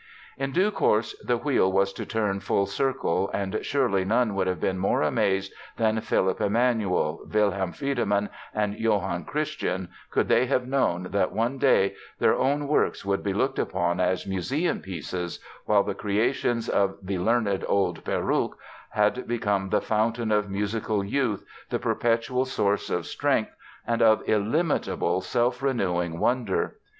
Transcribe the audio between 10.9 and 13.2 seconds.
that one day their own works